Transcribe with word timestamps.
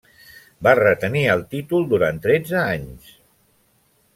Va 0.67 0.71
retenir 0.79 1.21
el 1.33 1.45
títol 1.53 1.85
durant 1.91 2.17
tretze 2.25 2.59
anys. 2.63 3.13